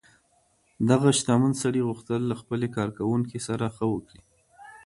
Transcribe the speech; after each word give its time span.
دغه 0.89 1.09
شتمن 1.19 1.51
سړي 1.61 1.81
غوښتل 1.87 2.21
له 2.27 2.35
خپلې 2.41 2.67
کارکوونکې 2.77 3.39
سره 3.47 3.65
ښه 3.75 3.85
وکړي. 3.93 4.21